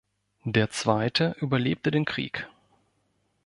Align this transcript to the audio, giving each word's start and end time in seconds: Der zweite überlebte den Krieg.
Der 0.45 0.71
zweite 0.71 1.35
überlebte 1.39 1.91
den 1.91 2.05
Krieg. 2.05 2.47